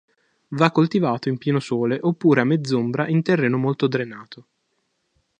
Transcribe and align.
Va 0.47 0.71
coltivato 0.71 1.29
in 1.29 1.37
pieno 1.37 1.59
sole 1.59 1.99
oppure 2.01 2.41
a 2.41 2.43
mezz'ombra 2.43 3.07
in 3.07 3.21
terreno 3.21 3.57
molto 3.57 3.85
drenato. 3.85 4.47